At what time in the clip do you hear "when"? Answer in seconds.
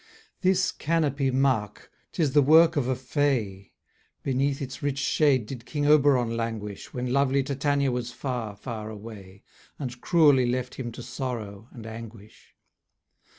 6.91-7.13